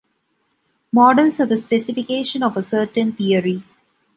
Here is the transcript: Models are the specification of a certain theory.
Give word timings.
Models 0.91 1.39
are 1.41 1.45
the 1.45 1.57
specification 1.57 2.41
of 2.41 2.57
a 2.57 2.63
certain 2.63 3.11
theory. 3.11 3.63